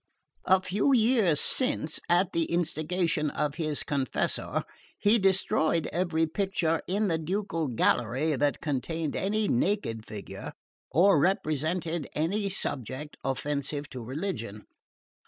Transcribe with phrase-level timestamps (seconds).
[0.45, 4.63] "A few years since, at the instigation of his confessor,
[4.97, 10.53] he destroyed every picture in the ducal gallery that contained any naked figure
[10.89, 14.65] or represented any subject offensive to religion.